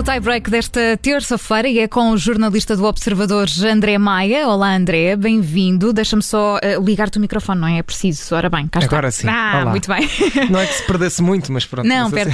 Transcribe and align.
o 0.00 0.02
tie-break 0.02 0.48
desta 0.50 0.96
terça-feira 1.02 1.68
e 1.68 1.78
é 1.78 1.86
com 1.86 2.12
o 2.12 2.16
jornalista 2.16 2.74
do 2.74 2.84
Observador 2.84 3.46
André 3.70 3.98
Maia. 3.98 4.48
Olá, 4.48 4.74
André, 4.74 5.14
bem-vindo. 5.14 5.92
Deixa-me 5.92 6.22
só 6.22 6.56
uh, 6.56 6.82
ligar-te 6.82 7.18
o 7.18 7.20
microfone, 7.20 7.60
não 7.60 7.68
é? 7.68 7.78
É 7.78 7.82
preciso. 7.82 8.34
Ora 8.34 8.48
bem, 8.48 8.66
cá 8.66 8.78
está. 8.80 8.90
Agora 8.96 9.10
sim. 9.10 9.28
Ah, 9.28 9.60
Olá. 9.62 9.70
muito 9.72 9.88
bem. 9.92 10.08
Não 10.48 10.58
é 10.58 10.66
que 10.66 10.72
se 10.72 10.82
perdesse 10.86 11.20
muito, 11.22 11.52
mas 11.52 11.66
pronto. 11.66 11.86
Não, 11.86 12.10
perto. 12.10 12.32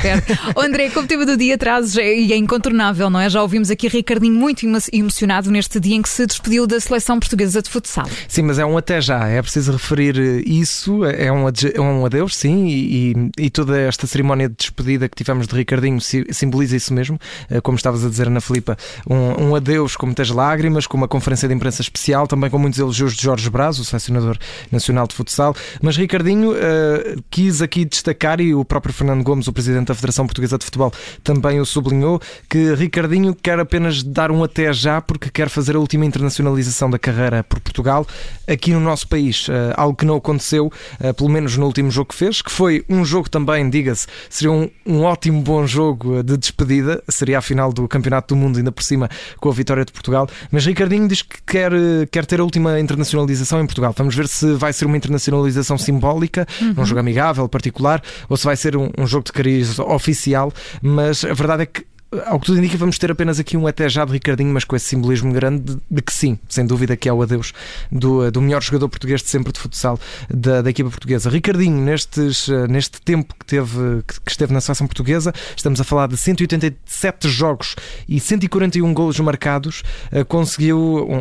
Oh, 0.54 0.60
André, 0.62 0.90
como 0.90 1.08
tema 1.08 1.26
do 1.26 1.36
dia 1.36 1.58
trazes, 1.58 1.96
é- 1.96 2.14
e 2.16 2.32
é 2.32 2.36
incontornável, 2.36 3.10
não 3.10 3.18
é? 3.18 3.28
Já 3.28 3.42
ouvimos 3.42 3.68
aqui 3.68 3.88
Ricardinho 3.88 4.34
muito 4.34 4.64
emo- 4.64 4.78
emocionado 4.92 5.50
neste 5.50 5.80
dia 5.80 5.96
em 5.96 6.02
que 6.02 6.08
se 6.08 6.24
despediu 6.24 6.68
da 6.68 6.78
seleção 6.78 7.18
portuguesa 7.18 7.60
de 7.60 7.68
futsal. 7.68 8.06
Sim, 8.28 8.42
mas 8.42 8.60
é 8.60 8.64
um 8.64 8.78
até 8.78 9.00
já. 9.00 9.26
É 9.26 9.42
preciso 9.42 9.72
referir 9.72 10.16
eh, 10.16 10.42
isso. 10.46 11.04
É 11.04 11.32
um, 11.32 11.48
ade- 11.48 11.72
é 11.74 11.80
um 11.80 12.06
adeus, 12.06 12.36
sim. 12.36 12.66
E, 12.68 13.12
e- 13.38 13.46
e 13.46 13.50
toda 13.50 13.76
esta 13.80 14.06
cerimónia 14.06 14.48
de 14.48 14.54
despedida 14.54 15.08
que 15.08 15.16
tivemos 15.16 15.48
de 15.48 15.54
Ricardinho 15.56 16.00
si- 16.00 16.26
simboliza 16.30 16.76
isso 16.76 16.94
mesmo. 16.94 17.18
Eh, 17.56 17.60
Como 17.60 17.76
estavas 17.76 18.04
a 18.04 18.08
dizer, 18.08 18.26
Ana 18.26 18.40
Filipa, 18.40 18.76
um, 19.08 19.48
um 19.48 19.54
adeus 19.56 19.96
com 19.96 20.06
muitas 20.06 20.30
lágrimas, 20.30 20.86
com 20.86 20.96
uma 20.96 21.08
conferência 21.08 21.48
de 21.48 21.54
imprensa 21.54 21.82
especial, 21.82 22.26
também 22.26 22.50
com 22.50 22.58
muitos 22.58 22.78
elogios 22.78 23.14
de 23.14 23.22
Jorge 23.22 23.48
Braz, 23.50 23.78
o 23.78 23.84
selecionador 23.84 24.36
nacional 24.70 25.06
de 25.06 25.14
futsal. 25.14 25.54
Mas 25.80 25.96
Ricardinho 25.96 26.54
eh, 26.54 27.16
quis 27.30 27.62
aqui 27.62 27.84
destacar, 27.84 28.40
e 28.40 28.54
o 28.54 28.64
próprio 28.64 28.92
Fernando 28.92 29.22
Gomes, 29.22 29.48
o 29.48 29.52
presidente 29.52 29.88
da 29.88 29.94
Federação 29.94 30.26
Portuguesa 30.26 30.58
de 30.58 30.64
Futebol, 30.64 30.92
também 31.22 31.60
o 31.60 31.66
sublinhou, 31.66 32.20
que 32.48 32.74
Ricardinho 32.74 33.34
quer 33.34 33.58
apenas 33.58 34.02
dar 34.02 34.30
um 34.30 34.44
até 34.44 34.72
já 34.72 35.00
porque 35.00 35.30
quer 35.30 35.48
fazer 35.48 35.76
a 35.76 35.78
última 35.78 36.04
internacionalização 36.04 36.90
da 36.90 36.98
carreira 36.98 37.42
por 37.44 37.60
Portugal 37.60 38.06
aqui 38.46 38.72
no 38.72 38.80
nosso 38.80 39.08
país. 39.08 39.48
Eh, 39.48 39.74
algo 39.76 39.96
que 39.96 40.04
não 40.04 40.16
aconteceu, 40.16 40.70
eh, 41.00 41.12
pelo 41.12 41.30
menos 41.30 41.56
no 41.56 41.66
último 41.66 41.90
jogo 41.90 42.10
que 42.10 42.14
fez, 42.14 42.42
que 42.42 42.50
foi 42.50 42.84
um 42.88 43.04
jogo 43.04 43.28
também, 43.28 43.68
diga-se, 43.68 44.06
seria 44.28 44.52
um, 44.52 44.70
um 44.84 45.02
ótimo 45.02 45.40
bom 45.42 45.66
jogo 45.66 46.22
de 46.22 46.36
despedida, 46.36 47.02
seria 47.08 47.38
a 47.38 47.42
final 47.46 47.72
do 47.72 47.86
Campeonato 47.88 48.34
do 48.34 48.38
Mundo, 48.38 48.58
ainda 48.58 48.72
por 48.72 48.82
cima 48.82 49.08
com 49.38 49.48
a 49.48 49.52
vitória 49.52 49.84
de 49.84 49.92
Portugal. 49.92 50.28
Mas 50.50 50.66
Ricardinho 50.66 51.08
diz 51.08 51.22
que 51.22 51.42
quer, 51.46 51.72
eh, 51.72 52.06
quer 52.10 52.26
ter 52.26 52.40
a 52.40 52.44
última 52.44 52.78
internacionalização 52.80 53.60
em 53.60 53.66
Portugal. 53.66 53.94
Vamos 53.96 54.14
ver 54.14 54.28
se 54.28 54.54
vai 54.54 54.72
ser 54.72 54.86
uma 54.86 54.96
internacionalização 54.96 55.78
simbólica, 55.78 56.46
um 56.76 56.84
jogo 56.84 57.00
amigável, 57.00 57.48
particular, 57.48 58.02
ou 58.28 58.36
se 58.36 58.44
vai 58.44 58.56
ser 58.56 58.76
um, 58.76 58.90
um 58.98 59.06
jogo 59.06 59.24
de 59.24 59.32
cariz 59.32 59.78
oficial. 59.78 60.52
Mas 60.82 61.24
a 61.24 61.32
verdade 61.34 61.62
é 61.62 61.66
que 61.66 61.84
ao 62.24 62.40
que 62.40 62.46
tudo 62.46 62.58
indica, 62.58 62.76
vamos 62.76 62.98
ter 62.98 63.10
apenas 63.10 63.38
aqui 63.38 63.56
um 63.56 63.66
até 63.66 63.88
já 63.88 64.04
de 64.04 64.12
Ricardinho, 64.12 64.52
mas 64.52 64.64
com 64.64 64.74
esse 64.76 64.86
simbolismo 64.86 65.32
grande 65.32 65.74
de, 65.74 65.80
de 65.90 66.02
que 66.02 66.12
sim, 66.12 66.38
sem 66.48 66.66
dúvida 66.66 66.96
que 66.96 67.08
é 67.08 67.12
o 67.12 67.22
adeus 67.22 67.52
do, 67.90 68.30
do 68.30 68.40
melhor 68.40 68.62
jogador 68.62 68.88
português 68.88 69.22
de 69.22 69.28
sempre 69.28 69.52
de 69.52 69.58
futsal 69.60 69.98
da, 70.30 70.62
da 70.62 70.70
equipa 70.70 70.88
portuguesa. 70.90 71.28
Ricardinho, 71.30 71.80
nestes, 71.82 72.48
eh, 72.48 72.66
neste 72.68 73.00
tempo 73.02 73.34
que, 73.38 73.44
teve, 73.46 74.02
que, 74.06 74.20
que 74.20 74.30
esteve 74.30 74.52
na 74.52 74.60
seleção 74.60 74.86
portuguesa, 74.86 75.32
estamos 75.56 75.80
a 75.80 75.84
falar 75.84 76.08
de 76.08 76.16
187 76.16 77.28
jogos 77.28 77.74
e 78.08 78.18
141 78.20 78.92
golos 78.94 79.18
marcados, 79.20 79.82
eh, 80.12 80.24
conseguiu 80.24 80.78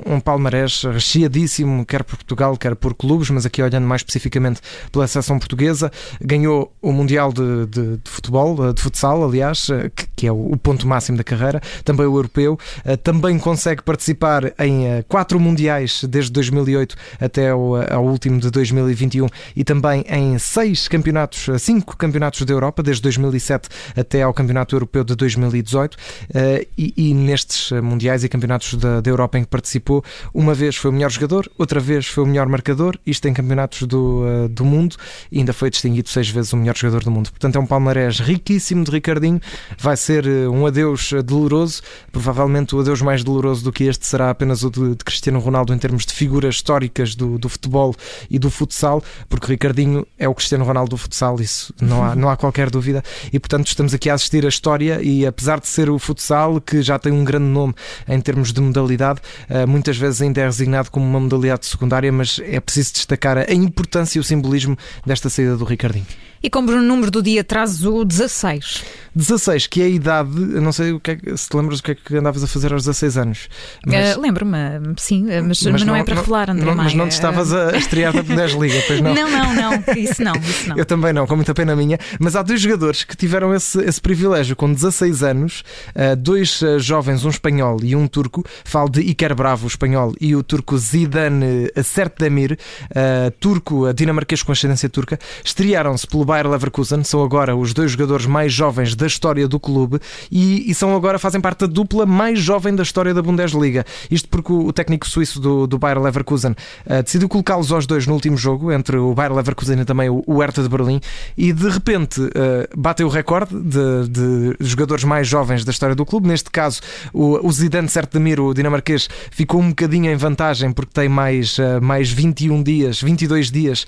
um, 0.08 0.16
um 0.16 0.20
palmarés 0.20 0.84
recheadíssimo, 0.84 1.86
quer 1.86 2.04
por 2.04 2.16
Portugal, 2.18 2.58
quer 2.58 2.76
por 2.76 2.94
clubes, 2.94 3.30
mas 3.30 3.46
aqui 3.46 3.62
olhando 3.62 3.86
mais 3.88 4.02
especificamente 4.02 4.62
pela 4.92 5.08
seleção 5.08 5.38
portuguesa, 5.40 5.92
ganhou 6.22 6.74
o 6.82 6.92
Mundial 6.92 7.32
de, 7.34 7.66
de- 7.68 7.98
de 7.98 8.10
Futebol, 8.10 8.70
eh, 8.70 8.74
de 8.74 8.82
futsal, 8.82 9.24
aliás, 9.24 9.70
eh, 9.70 9.90
que, 9.96 10.06
que 10.16 10.28
é 10.28 10.32
o, 10.32 10.52
o 10.54 10.58
ponto 10.58 10.85
máximo 10.88 11.18
da 11.18 11.24
carreira, 11.24 11.62
também 11.84 12.06
o 12.06 12.16
europeu, 12.16 12.58
eh, 12.84 12.96
também 12.96 13.38
consegue 13.38 13.82
participar 13.82 14.54
em 14.60 14.88
eh, 14.88 15.04
quatro 15.08 15.40
mundiais 15.40 16.04
desde 16.08 16.32
2008 16.32 16.96
até 17.20 17.50
ao, 17.50 17.76
ao 17.92 18.06
último 18.06 18.40
de 18.40 18.50
2021 18.50 19.28
e 19.56 19.64
também 19.64 20.06
em 20.10 20.38
seis 20.38 20.88
campeonatos, 20.88 21.50
eh, 21.50 21.58
cinco 21.58 21.98
campeonatos 21.98 22.42
da 22.44 22.54
Europa, 22.54 22.84
desde 22.84 23.02
2007 23.04 23.70
até 23.96 24.22
ao 24.22 24.34
Campeonato 24.34 24.76
Europeu 24.76 25.04
de 25.04 25.16
2018 25.16 25.98
eh, 26.34 26.68
e, 26.78 27.14
nestes 27.14 27.72
eh, 27.72 27.82
mundiais 27.82 28.24
e 28.24 28.30
campeonatos 28.30 28.76
da, 28.76 29.02
Europa 29.06 29.38
em 29.38 29.44
que 29.44 29.50
participou, 29.50 30.04
uma 30.34 30.54
vez 30.54 30.76
foi 30.76 30.92
o 30.92 30.94
melhor 30.94 31.10
jogador, 31.10 31.50
outra 31.58 31.80
vez 31.80 32.08
foi 32.08 32.24
o 32.24 32.28
melhor 32.28 32.48
marcador, 32.48 32.98
isto 33.06 33.28
em 33.28 33.34
campeonatos 33.34 33.84
do, 33.84 34.24
eh, 34.28 34.48
do 34.50 34.66
mundo, 34.66 34.96
e 35.32 35.40
ainda 35.40 35.54
foi 35.54 35.70
distinguido 35.70 36.10
seis 36.10 36.30
vezes 36.30 36.52
o 36.54 36.58
melhor 36.58 36.76
jogador 36.76 37.04
do 37.04 37.12
mundo. 37.12 37.30
Portanto, 37.30 37.56
é 37.56 37.60
um 37.60 37.66
palmarés 37.66 38.20
riquíssimo 38.20 38.84
de 38.84 38.92
Ricardinho, 38.92 39.40
vai 39.78 39.96
ser 39.96 40.26
eh, 40.26 40.48
um 40.48 40.66
adeus 40.76 41.14
doloroso, 41.24 41.82
provavelmente 42.12 42.76
o 42.76 42.80
adeus 42.82 43.02
mais 43.02 43.24
doloroso 43.24 43.64
do 43.64 43.72
que 43.72 43.86
este 43.86 44.06
será 44.06 44.30
apenas 44.30 44.62
o 44.64 44.70
de, 44.70 44.96
de 44.96 45.06
Cristiano 45.06 45.40
Ronaldo 45.40 45.74
em 45.74 45.78
termos 45.78 46.06
de 46.06 46.14
figuras 46.14 46.56
históricas 46.56 47.16
do, 47.16 47.40
do 47.40 47.48
futebol 47.48 47.96
e 48.30 48.38
do 48.38 48.50
futsal, 48.50 49.02
porque 49.30 49.48
Ricardinho 49.48 50.06
é 50.20 50.28
o 50.28 50.36
Cristiano 50.36 50.66
Ronaldo 50.66 50.90
do 50.92 50.98
futsal, 50.98 51.40
isso 51.40 51.74
não 51.82 52.04
há, 52.04 52.14
não 52.16 52.30
há 52.30 52.36
qualquer 52.36 52.70
dúvida, 52.70 53.02
e 53.32 53.40
portanto 53.40 53.68
estamos 53.68 53.94
aqui 53.94 54.10
a 54.10 54.16
assistir 54.16 54.46
a 54.46 54.50
história 54.50 55.02
e 55.02 55.26
apesar 55.26 55.62
de 55.62 55.68
ser 55.68 55.90
o 55.90 55.98
futsal, 55.98 56.60
que 56.60 56.82
já 56.82 57.00
tem 57.00 57.14
um 57.14 57.24
grande 57.24 57.46
nome 57.46 57.74
em 58.08 58.20
termos 58.20 58.52
de 58.52 58.60
modalidade, 58.60 59.22
eh, 59.50 59.66
muitas 59.66 59.98
vezes 59.98 60.22
ainda 60.22 60.42
é 60.42 60.46
designado 60.46 60.92
como 60.92 61.06
uma 61.06 61.20
modalidade 61.20 61.66
secundária, 61.66 62.12
mas 62.12 62.42
é 62.44 62.60
preciso 62.60 62.94
destacar 62.94 63.38
a 63.38 63.54
importância 63.54 64.20
e 64.20 64.22
o 64.22 64.24
simbolismo 64.24 64.78
desta 65.06 65.30
saída 65.30 65.56
do 65.56 65.64
Ricardinho. 65.64 66.06
E 66.46 66.50
como 66.52 66.72
o 66.72 66.80
número 66.80 67.10
do 67.10 67.24
dia 67.24 67.44
traz 67.44 67.84
o 67.84 68.06
16. 68.06 68.84
16, 69.16 69.66
que 69.66 69.82
é 69.82 69.86
a 69.86 69.90
idade, 69.90 70.30
não 70.30 70.72
sei 70.72 70.92
o 70.92 71.00
que 71.00 71.12
é, 71.12 71.18
se 71.36 71.50
te 71.50 71.58
lembras 71.58 71.80
o 71.80 71.84
que 71.84 71.92
é 71.92 71.96
que 71.96 72.18
andavas 72.18 72.44
a 72.44 72.48
fazer 72.48 72.72
aos 72.72 72.84
16 72.84 73.18
anos. 73.18 73.50
Eh, 73.90 74.16
Lembro-me, 74.16 74.58
sim, 74.98 75.26
eh, 75.32 75.42
mas, 75.42 75.64
mas 75.64 75.84
não, 75.84 75.96
é 75.96 76.04
para 76.04 76.16
revelar, 76.16 76.52
André 76.52 76.66
não- 76.66 76.76
Mas 76.76 76.94
não 76.94 77.08
te 77.08 77.14
estavas 77.14 77.52
a 77.52 77.76
estrear 77.76 78.14
da 78.14 78.22
Bundesliga, 78.22 78.76
pois 78.86 79.02
não? 79.02 79.16
Não, 79.16 79.28
não, 79.28 79.54
não, 79.56 79.84
isso 79.98 80.22
não, 80.22 80.34
isso 80.36 80.70
não. 80.70 80.78
Eu 80.78 80.86
também 80.86 81.14
não, 81.14 81.26
com 81.26 81.36
muita 81.36 81.54
pena 81.56 81.76
minha. 81.76 81.98
Mas 82.20 82.36
há 82.36 82.44
dois 82.44 82.62
jogadores 82.62 83.04
que 83.04 83.16
tiveram 83.18 83.52
esse, 83.56 83.80
esse 83.84 84.00
privilégio 84.00 84.56
com 84.56 84.72
16 84.72 85.24
anos, 85.24 85.64
uh, 85.96 86.16
dois 86.16 86.62
uh, 86.62 86.78
jovens, 86.78 87.26
um 87.26 87.30
espanhol 87.30 87.78
e 87.82 87.96
um 87.96 88.06
turco. 88.08 88.46
Falo 88.64 88.90
de 88.90 89.00
Iker 89.02 89.34
Bravo, 89.34 89.64
o 89.64 89.68
espanhol, 89.68 90.14
e 90.22 90.36
o 90.36 90.44
turco 90.44 90.78
Zidane 90.78 91.72
Sertdemir, 91.84 92.60
uh, 92.92 93.32
turco, 93.40 93.88
uh, 93.88 93.94
dinamarquês 93.94 94.44
com 94.44 94.52
ascendência 94.52 94.90
turca. 94.90 95.18
Estrearam-se 95.44 96.06
pelo 96.06 96.26
Bayer 96.36 96.50
Leverkusen, 96.50 97.02
são 97.02 97.24
agora 97.24 97.56
os 97.56 97.74
dois 97.74 97.92
jogadores 97.92 98.26
mais 98.26 98.52
jovens 98.52 98.94
da 98.94 99.08
história 99.08 99.48
do 99.48 99.58
clube 99.58 100.02
e, 100.30 100.70
e 100.70 100.76
são 100.76 100.94
agora, 100.94 101.18
fazem 101.18 101.40
parte 101.40 101.62
da 101.62 101.68
dupla 101.68 102.06
mais 102.06 102.40
jovem 102.40 102.76
da 102.76 102.84
história 102.84 103.14
da 103.14 103.22
Bundesliga. 103.22 103.86
Isto 104.12 104.28
porque 104.28 104.52
o, 104.52 104.74
técnico 104.74 105.08
suíço 105.08 105.40
do, 105.40 105.66
do 105.66 105.80
Bayer 105.80 105.98
Leverkusen 105.98 106.52
uh, 106.52 107.04
decidiu 107.04 107.30
colocá-los 107.30 107.72
aos 107.72 107.88
dois 107.88 108.06
no 108.06 108.14
último 108.14 108.36
jogo, 108.36 108.70
entre 108.70 108.98
o 108.98 109.14
Bayer 109.14 109.34
Leverkusen 109.34 109.80
e 109.80 109.86
também 109.86 110.10
o, 110.10 110.26
o 110.28 110.40
Hertha 110.40 110.62
de 110.62 110.68
Berlim, 110.68 111.00
e 111.38 111.54
de 111.54 111.70
repente 111.70 112.20
uh, 112.20 112.32
bateu 112.76 113.08
o 113.08 113.10
recorde 113.10 113.56
de, 113.58 114.10
de 114.10 114.58
jogadores 114.60 115.06
mais 115.06 115.26
jovens 115.26 115.64
da 115.64 115.72
história 115.72 115.96
do 115.96 116.06
clube. 116.06 116.28
Neste 116.28 116.50
caso, 116.50 116.82
o, 117.14 117.48
o 117.48 117.50
Zidane 117.50 117.88
Sertemir, 117.88 118.42
o 118.42 118.54
dinamarquês, 118.54 119.08
ficou 119.32 119.62
um 119.62 119.70
bocadinho 119.70 120.12
em 120.12 120.18
vantagem 120.18 120.74
porque 120.74 120.92
tem 120.94 121.08
mais, 121.08 121.58
uh, 121.60 121.82
mais 121.82 122.12
21 122.12 122.62
dias, 122.62 123.02
22 123.02 123.50
dias, 123.50 123.88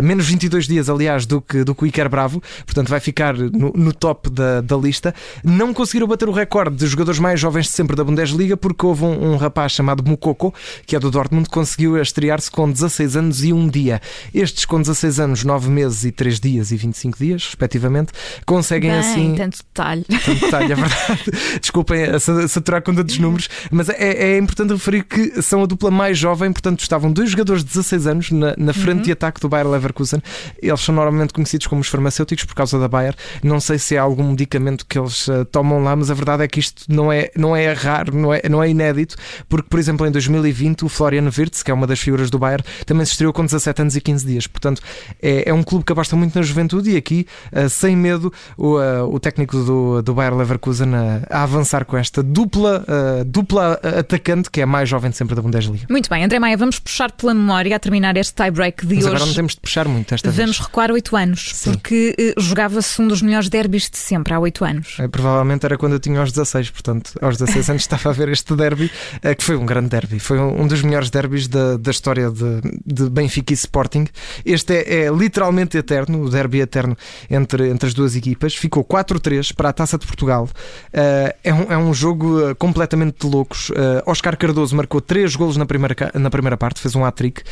menos 0.00 0.28
22 0.28 0.68
dias, 0.68 0.88
aliás, 0.88 1.26
do 1.26 1.40
que, 1.40 1.64
do 1.64 1.74
que 1.74 1.82
o 1.82 1.87
Iker 1.88 2.08
Bravo, 2.08 2.42
portanto 2.64 2.88
vai 2.88 3.00
ficar 3.00 3.34
no, 3.34 3.72
no 3.74 3.92
top 3.92 4.30
da, 4.30 4.60
da 4.60 4.76
lista. 4.76 5.14
Não 5.44 5.72
conseguiram 5.74 6.06
bater 6.06 6.28
o 6.28 6.32
recorde 6.32 6.76
de 6.76 6.86
jogadores 6.86 7.18
mais 7.20 7.38
jovens 7.40 7.66
de 7.66 7.72
sempre 7.72 7.96
da 7.96 8.04
Bundesliga 8.04 8.56
porque 8.56 8.84
houve 8.86 9.04
um, 9.04 9.32
um 9.32 9.36
rapaz 9.36 9.72
chamado 9.72 10.02
Mukoko, 10.08 10.54
que 10.86 10.94
é 10.96 11.00
do 11.00 11.10
Dortmund, 11.10 11.48
que 11.48 11.54
conseguiu 11.54 12.00
estrear-se 12.00 12.50
com 12.50 12.70
16 12.70 13.16
anos 13.16 13.44
e 13.44 13.52
um 13.52 13.68
dia. 13.68 14.00
Estes 14.34 14.64
com 14.64 14.80
16 14.80 15.20
anos, 15.20 15.44
9 15.44 15.68
meses 15.70 16.04
e 16.04 16.12
3 16.12 16.40
dias 16.40 16.70
e 16.70 16.76
25 16.76 17.18
dias, 17.18 17.44
respectivamente, 17.46 18.12
conseguem 18.46 18.90
Bem, 18.90 19.00
assim. 19.00 19.34
tanto 19.36 19.58
detalhe. 19.58 20.04
Tanto 20.28 20.40
detalhe, 20.40 20.72
é 20.72 20.76
verdade. 20.76 21.24
Desculpem 21.60 22.02
a 22.04 22.18
sa- 22.20 22.48
saturar 22.48 22.78
a 22.80 22.82
conta 22.82 23.02
dos 23.04 23.18
números, 23.18 23.48
mas 23.70 23.88
é, 23.88 24.32
é 24.32 24.38
importante 24.38 24.72
referir 24.72 25.04
que 25.04 25.40
são 25.42 25.62
a 25.62 25.66
dupla 25.66 25.90
mais 25.90 26.18
jovem, 26.18 26.52
portanto, 26.52 26.80
estavam 26.80 27.10
dois 27.12 27.30
jogadores 27.30 27.62
de 27.62 27.68
16 27.68 28.06
anos 28.06 28.30
na, 28.30 28.54
na 28.56 28.72
frente 28.72 29.04
de 29.04 29.12
ataque 29.12 29.40
do 29.40 29.48
Bayer 29.48 29.68
Leverkusen. 29.68 30.20
Eles 30.60 30.80
são 30.80 30.94
normalmente 30.94 31.32
conhecidos 31.32 31.66
como 31.68 31.80
os 31.80 31.88
farmacêuticos 31.88 32.44
por 32.44 32.54
causa 32.54 32.78
da 32.78 32.88
Bayer. 32.88 33.14
Não 33.42 33.60
sei 33.60 33.78
se 33.78 33.94
é 33.94 33.98
algum 33.98 34.30
medicamento 34.30 34.84
que 34.86 34.98
eles 34.98 35.28
eh, 35.28 35.44
tomam 35.44 35.82
lá, 35.82 35.94
mas 35.94 36.10
a 36.10 36.14
verdade 36.14 36.42
é 36.42 36.48
que 36.48 36.60
isto 36.60 36.84
não 36.88 37.12
é, 37.12 37.30
não 37.36 37.54
é 37.54 37.72
raro, 37.72 38.14
não 38.16 38.32
é, 38.34 38.42
não 38.48 38.62
é 38.62 38.68
inédito, 38.70 39.16
porque, 39.48 39.68
por 39.68 39.78
exemplo, 39.78 40.06
em 40.06 40.10
2020, 40.10 40.84
o 40.84 40.88
Florian 40.88 41.24
Wirtz, 41.36 41.62
que 41.62 41.70
é 41.70 41.74
uma 41.74 41.86
das 41.86 42.00
figuras 42.00 42.30
do 42.30 42.38
Bayer, 42.38 42.62
também 42.86 43.04
se 43.04 43.12
estreou 43.12 43.32
com 43.32 43.44
17 43.44 43.82
anos 43.82 43.96
e 43.96 44.00
15 44.00 44.26
dias. 44.26 44.46
Portanto, 44.46 44.80
é, 45.22 45.48
é 45.48 45.54
um 45.54 45.62
clube 45.62 45.84
que 45.84 45.92
aposta 45.92 46.16
muito 46.16 46.34
na 46.34 46.42
juventude 46.42 46.90
e 46.90 46.96
aqui, 46.96 47.26
eh, 47.52 47.68
sem 47.68 47.96
medo, 47.96 48.32
o, 48.56 48.80
eh, 48.80 49.02
o 49.02 49.18
técnico 49.20 49.56
do, 49.58 50.02
do 50.02 50.14
Bayer 50.14 50.34
Leverkusen 50.34 50.94
a, 50.94 51.22
a 51.30 51.42
avançar 51.42 51.84
com 51.84 51.96
esta 51.96 52.22
dupla, 52.22 52.84
dupla 53.26 53.80
atacante 53.98 54.50
que 54.50 54.60
é 54.60 54.64
a 54.64 54.66
mais 54.66 54.88
jovem 54.88 55.10
de 55.10 55.16
sempre 55.16 55.34
da 55.34 55.42
Bundesliga. 55.42 55.86
Muito 55.90 56.08
bem, 56.08 56.24
André 56.24 56.38
Maia, 56.38 56.56
vamos 56.56 56.78
puxar 56.78 57.10
pela 57.12 57.34
memória 57.34 57.76
a 57.76 57.78
terminar 57.78 58.16
este 58.16 58.34
tie-break 58.34 58.86
de 58.86 58.94
Mas 58.96 59.04
hoje. 59.04 59.14
agora 59.14 59.26
não 59.26 59.34
temos 59.34 59.54
de 59.54 59.60
puxar 59.60 59.86
muito 59.88 60.14
esta 60.14 60.30
Vamos 60.30 60.56
vez. 60.56 60.66
recuar 60.66 60.90
oito 60.90 61.16
anos. 61.16 61.50
Porque 61.64 62.34
uh, 62.36 62.40
jogava-se 62.40 63.00
um 63.00 63.08
dos 63.08 63.22
melhores 63.22 63.48
derbys 63.48 63.90
de 63.90 63.98
sempre, 63.98 64.34
há 64.34 64.38
oito 64.38 64.64
anos. 64.64 64.96
É, 64.98 65.08
provavelmente 65.08 65.64
era 65.64 65.76
quando 65.76 65.94
eu 65.94 66.00
tinha 66.00 66.20
aos 66.20 66.32
16, 66.32 66.70
portanto, 66.70 67.12
aos 67.20 67.36
16 67.36 67.70
anos 67.70 67.82
estava 67.88 68.10
a 68.10 68.12
ver 68.12 68.28
este 68.28 68.54
derby, 68.54 68.90
uh, 69.16 69.36
que 69.36 69.42
foi 69.42 69.56
um 69.56 69.66
grande 69.66 69.88
derby, 69.88 70.18
foi 70.18 70.38
um, 70.38 70.66
dos 70.66 70.82
melhores 70.82 71.10
derbys 71.10 71.48
da, 71.48 71.76
da 71.76 71.90
história 71.90 72.30
de, 72.30 72.60
de 72.84 73.08
Benfica 73.10 73.52
e 73.52 73.54
Sporting. 73.54 74.06
Este 74.44 74.74
é, 74.74 75.06
é, 75.06 75.10
literalmente 75.10 75.76
eterno, 75.76 76.22
o 76.22 76.30
derby 76.30 76.60
eterno 76.60 76.96
entre, 77.30 77.68
entre 77.68 77.88
as 77.88 77.94
duas 77.94 78.14
equipas. 78.14 78.54
Ficou 78.54 78.84
4-3 78.84 79.54
para 79.54 79.70
a 79.70 79.72
Taça 79.72 79.98
de 79.98 80.06
Portugal. 80.06 80.48
Uh, 80.92 81.34
é, 81.42 81.54
um, 81.54 81.72
é 81.72 81.78
um 81.78 81.94
jogo 81.94 82.54
completamente 82.56 83.26
de 83.26 83.32
loucos. 83.32 83.70
Oscar 84.06 84.36
Cardoso 84.36 84.74
marcou 84.76 85.00
3 85.00 85.34
golos 85.36 85.56
na 85.56 85.66
primeira, 85.66 85.94
na 86.14 86.30
primeira 86.30 86.56
parte, 86.56 86.80
fez 86.80 86.94
um 86.94 87.04
hat-trick, 87.04 87.42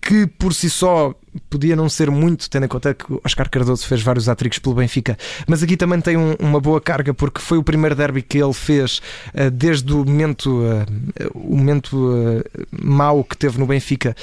que 0.00 0.26
por 0.26 0.54
si 0.54 0.70
só 0.70 1.14
podia 1.50 1.76
não 1.76 1.88
ser 1.88 2.10
muito, 2.10 2.48
tendo 2.48 2.64
em 2.64 2.68
conta 2.68 2.94
que 2.94 3.04
Oscar 3.24 3.48
Cardoso 3.48 3.86
fez 3.86 4.02
vários 4.02 4.28
atricos 4.28 4.58
pelo 4.58 4.74
Benfica, 4.74 5.16
mas 5.46 5.62
aqui 5.62 5.76
também 5.76 6.00
tem 6.00 6.16
um, 6.16 6.34
uma 6.38 6.60
boa 6.60 6.80
carga 6.80 7.12
porque 7.14 7.40
foi 7.40 7.58
o 7.58 7.62
primeiro 7.62 7.94
derby 7.94 8.22
que 8.22 8.38
ele 8.38 8.52
fez 8.52 9.00
uh, 9.34 9.50
desde 9.50 9.92
o 9.92 10.04
momento, 10.04 10.62
uh, 10.62 10.86
o 11.34 11.56
momento 11.56 11.96
uh, 11.96 12.44
mau 12.72 13.24
que 13.24 13.36
teve 13.36 13.58
no 13.58 13.66
Benfica, 13.66 14.14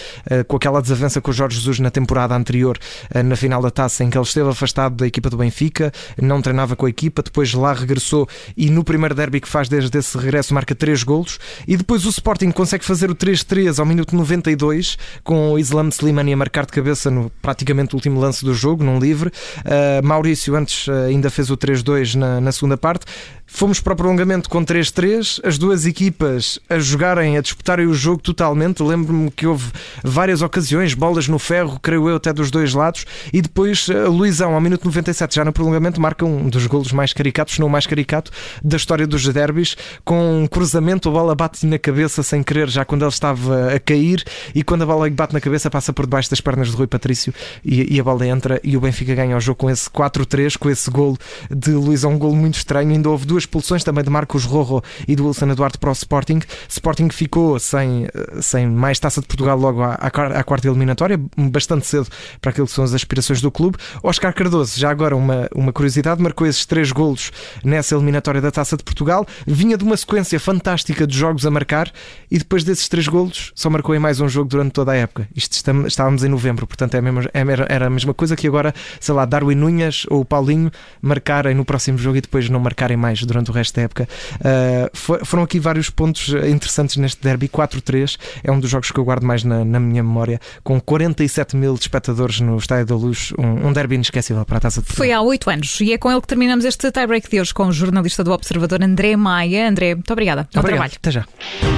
com 0.47 0.56
aquela 0.56 0.81
desavença 0.81 1.21
com 1.21 1.31
o 1.31 1.33
Jorge 1.33 1.57
Jesus 1.57 1.79
na 1.79 1.89
temporada 1.89 2.35
anterior, 2.35 2.77
na 3.23 3.35
final 3.35 3.62
da 3.62 3.69
taça, 3.69 4.03
em 4.03 4.09
que 4.09 4.17
ele 4.17 4.25
esteve 4.25 4.50
afastado 4.50 4.95
da 4.95 5.07
equipa 5.07 5.29
do 5.29 5.38
Benfica, 5.38 5.91
não 6.21 6.41
treinava 6.41 6.75
com 6.75 6.85
a 6.85 6.89
equipa, 6.89 7.21
depois 7.21 7.53
lá 7.53 7.73
regressou 7.73 8.27
e 8.57 8.69
no 8.69 8.83
primeiro 8.83 9.15
derby 9.15 9.39
que 9.39 9.47
faz 9.47 9.69
desde 9.69 9.97
esse 9.97 10.17
regresso 10.17 10.53
marca 10.53 10.75
3 10.75 11.03
golos. 11.03 11.39
E 11.67 11.77
depois 11.77 12.06
o 12.06 12.09
Sporting 12.09 12.51
consegue 12.51 12.83
fazer 12.83 13.09
o 13.09 13.15
3-3 13.15 13.79
ao 13.79 13.85
minuto 13.85 14.15
92 14.15 14.97
com 15.23 15.51
o 15.51 15.59
Islam 15.59 15.89
Slimani 15.89 16.33
a 16.33 16.38
marcar 16.38 16.65
de 16.65 16.71
cabeça 16.71 17.05
cabeça 17.06 17.12
no 17.12 17.30
praticamente 17.42 17.96
último 17.96 18.19
lance 18.19 18.44
do 18.44 18.54
jogo, 18.54 18.84
num 18.84 19.00
livre. 19.00 19.30
Uh, 19.60 20.06
Maurício 20.06 20.56
antes 20.56 20.88
uh, 20.88 20.92
ainda 21.07 21.30
fez 21.30 21.50
o 21.50 21.57
3-2 21.57 22.16
na, 22.16 22.42
na 22.42 22.52
segunda 22.52 22.78
parte. 22.78 23.06
Fomos 23.48 23.80
para 23.80 23.94
o 23.94 23.96
prolongamento 23.96 24.50
com 24.50 24.66
3-3, 24.66 25.40
as 25.44 25.57
duas 25.57 25.86
equipas 25.86 26.60
a 26.68 26.80
jogarem, 26.80 27.38
a 27.38 27.42
disputarem 27.42 27.86
o 27.86 27.94
jogo 27.94 28.22
totalmente. 28.22 28.81
Lembro-me 28.81 29.30
que 29.30 29.46
houve 29.46 29.72
várias 30.04 30.42
ocasiões, 30.42 30.94
bolas 30.94 31.28
no 31.28 31.38
ferro, 31.38 31.80
creio 31.81 32.10
eu, 32.10 32.16
até 32.16 32.34
dos 32.34 32.50
dois 32.50 32.74
lados. 32.74 33.06
E 33.31 33.42
depois 33.42 33.88
a 33.90 34.10
Luizão, 34.10 34.56
ao 34.56 34.60
minuto 34.60 34.84
97, 34.86 35.36
já 35.36 35.46
no 35.46 35.54
prolongamento, 35.54 36.01
marca 36.01 36.25
um 36.25 36.50
dos 36.50 36.66
golos 36.66 36.92
mais 36.92 37.13
caricatos, 37.13 37.60
não 37.60 37.69
mais 37.69 37.86
caricato, 37.86 38.31
da 38.63 38.78
história 38.78 39.06
dos 39.06 39.25
derbys, 39.31 39.78
com 40.04 40.44
um 40.44 40.48
cruzamento, 40.48 41.08
a 41.08 41.12
bola 41.12 41.36
bate 41.36 41.66
na 41.68 41.78
cabeça 41.78 42.24
sem 42.24 42.42
querer, 42.42 42.68
já 42.68 42.84
quando 42.84 43.04
ele 43.04 43.10
estava 43.10 43.74
a 43.74 43.80
cair. 43.80 44.24
E 44.56 44.63
quando 44.63 44.81
a 44.81 44.86
bola 44.86 45.10
bate 45.10 45.34
na 45.34 45.40
cabeça, 45.40 45.69
passa 45.69 45.94
por 45.94 46.06
debaixo 46.06 46.30
das 46.30 46.42
pernas 46.42 46.69
de 46.69 46.75
Rui 46.75 46.85
Patrício 46.88 47.34
e, 47.64 47.96
e 47.96 48.00
a 48.00 48.04
bola 48.04 48.26
entra. 48.28 48.60
E 48.64 48.76
o 48.78 48.82
Benfica 48.82 49.14
ganha 49.16 49.36
o 49.36 49.40
jogo 49.40 49.58
com 49.58 49.70
esse 49.70 49.90
4-3, 49.90 50.58
com 50.58 50.70
esse 50.70 50.90
golo 50.90 51.18
de 51.50 51.72
Luizão, 51.72 52.14
um 52.14 52.18
golo 52.18 52.36
muito 52.36 52.56
estranho. 52.56 52.92
Ainda 52.92 53.10
houve 53.10 53.26
duas 53.26 53.44
expulsões 53.44 53.84
também 53.84 54.04
de 54.04 54.10
Marcos 54.10 54.44
Rojo 54.46 54.82
e 55.08 55.16
do 55.16 55.28
Wilson 55.28 55.50
Eduardo 55.52 55.80
para 55.80 55.90
o 55.90 55.94
Sporting. 55.94 56.40
Sporting 56.70 57.10
ficou 57.10 57.60
sem, 57.60 58.08
sem 58.42 58.68
mais 58.68 59.00
taça 59.00 59.22
de 59.22 59.28
Portugal 59.28 59.58
logo 59.58 59.82
à, 59.82 59.94
à 59.94 60.44
quarta 60.44 60.68
eliminatória, 60.68 61.20
bastante 61.38 61.86
cedo 61.88 62.08
para 62.42 62.52
aquilo 62.52 62.68
que 62.68 62.74
são 62.74 62.84
as 62.84 62.94
aspirações 62.94 63.42
do 63.42 63.52
clube. 63.52 63.78
Oscar 64.04 64.34
Cardoso, 64.34 64.80
já 64.80 64.90
agora 64.90 65.16
uma, 65.16 65.50
uma 65.56 65.72
curiosidade, 65.72 66.22
marcou 66.22 66.48
esses 66.48 66.66
três 66.66 66.92
golos 66.92 67.32
nessa 67.64 67.96
eliminatória 67.96 68.42
da 68.42 68.52
taça 68.52 68.78
de 68.78 68.84
Portugal. 68.84 69.26
Vinha 69.46 69.78
de 69.78 69.84
uma 69.84 69.98
sequência 69.98 70.40
fantástica 70.40 71.06
de 71.08 71.18
jogos 71.18 71.46
a 71.46 71.52
marcar 71.52 71.92
e 72.30 72.38
depois 72.38 72.64
desses 72.64 72.88
três 72.88 73.08
golos 73.08 73.52
só 73.56 73.70
marcou 73.70 73.96
em 73.96 74.00
mais 74.00 74.20
um 74.20 74.28
jogo 74.28 74.50
durante 74.50 74.72
toda 74.72 74.92
a 74.92 74.96
época. 74.96 75.28
Isto 75.36 75.54
estávamos 75.88 76.24
em 76.24 76.30
novembro, 76.30 76.68
portanto 76.75 76.95
é 76.95 76.98
a 77.00 77.01
mesma, 77.01 77.24
é, 77.33 77.74
era 77.74 77.88
a 77.88 77.89
mesma 77.89 78.13
coisa 78.13 78.36
que 78.36 78.48
agora, 78.48 78.74
sei 79.00 79.16
lá, 79.16 79.25
Darwin 79.25 79.56
Nunhas 79.56 80.06
ou 80.10 80.25
Paulinho 80.25 80.72
marcarem 81.01 81.56
no 81.56 81.66
próximo 81.66 81.98
jogo 81.98 82.18
e 82.18 82.22
depois 82.22 82.50
não 82.50 82.60
marcarem 82.60 82.98
mais 82.98 83.24
durante 83.24 83.50
o 83.50 83.54
resto 83.54 83.75
da 83.75 83.83
época. 83.83 84.07
Uh, 84.39 85.25
foram 85.25 85.44
aqui 85.44 85.60
vários 85.60 85.89
pontos 85.89 86.30
interessantes 86.30 86.98
neste 86.98 87.22
derby. 87.22 87.48
4-3 87.48 88.18
é 88.44 88.51
um 88.51 88.60
dos 88.60 88.69
jogos 88.69 88.92
que 88.92 89.00
eu 89.00 89.04
guardo 89.04 89.24
mais 89.24 89.44
na, 89.44 89.63
na, 89.63 89.80
minha 89.80 90.04
memória, 90.04 90.39
com 90.63 90.80
47 90.80 91.56
mil 91.56 91.74
espectadores 91.74 92.39
no 92.39 92.57
Estádio 92.57 92.86
da 92.86 92.95
Luz. 92.95 93.33
Um, 93.38 93.68
um 93.68 93.74
derby 93.74 93.95
inesquecível 93.95 94.45
para 94.45 94.57
a 94.57 94.60
taça 94.60 94.81
de 94.81 94.88
Portugal. 94.88 95.06
Foi 95.07 95.12
há 95.12 95.22
8 95.22 95.50
anos 95.50 95.80
e 95.81 95.94
é 95.94 95.98
com 95.98 96.12
ele 96.12 96.22
que 96.22 96.27
terminamos 96.27 96.66
este 96.66 96.92
tie-break 96.92 97.30
de 97.30 97.39
hoje 97.39 97.54
com 97.54 97.68
o 97.68 97.72
jornalista 97.72 98.24
do 98.24 98.31
Observador 98.31 98.83
André 98.83 99.16
Maia. 99.16 99.69
André, 99.69 99.95
muito 99.95 100.12
obrigada. 100.12 100.48
Bom 100.54 100.60
Obrigado. 100.60 100.89
trabalho. 100.89 100.94
Até 100.98 101.12
já. 101.12 101.75